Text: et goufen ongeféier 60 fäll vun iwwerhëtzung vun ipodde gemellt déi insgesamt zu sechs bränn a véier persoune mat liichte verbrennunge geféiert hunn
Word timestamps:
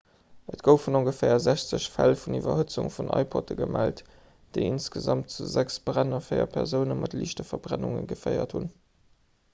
et 0.51 0.61
goufen 0.67 0.95
ongeféier 0.99 1.41
60 1.43 1.83
fäll 1.97 2.13
vun 2.21 2.37
iwwerhëtzung 2.37 2.89
vun 2.95 3.11
ipodde 3.19 3.57
gemellt 3.61 4.03
déi 4.57 4.61
insgesamt 4.71 5.37
zu 5.37 5.49
sechs 5.59 5.79
bränn 5.91 6.19
a 6.21 6.25
véier 6.31 6.51
persoune 6.59 7.01
mat 7.03 7.17
liichte 7.21 7.49
verbrennunge 7.51 8.05
geféiert 8.15 8.61
hunn 8.61 8.71